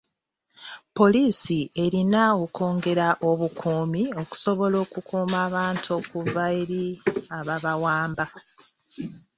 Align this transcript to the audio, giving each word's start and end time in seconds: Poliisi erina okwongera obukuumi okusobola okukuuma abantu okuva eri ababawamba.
Poliisi 0.97 1.57
erina 1.83 2.23
okwongera 2.43 3.07
obukuumi 3.29 4.03
okusobola 4.21 4.75
okukuuma 4.85 5.37
abantu 5.47 5.87
okuva 5.99 6.43
eri 6.61 6.83
ababawamba. 7.37 8.25